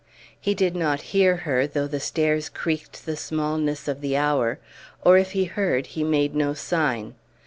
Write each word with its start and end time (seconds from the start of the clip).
He 0.39 0.55
did 0.55 0.75
not 0.75 0.99
hear 1.13 1.35
her, 1.45 1.67
though 1.67 1.85
the 1.85 1.99
stairs 1.99 2.49
creaked 2.49 3.05
the 3.05 3.15
smallness 3.15 3.87
of 3.87 4.01
the 4.01 4.17
hour 4.17 4.57
or 5.03 5.19
if 5.19 5.33
he 5.33 5.45
heard 5.45 5.85
he 5.93 6.03
made 6.03 6.33
no 6.33 6.55
sign. 6.55 7.13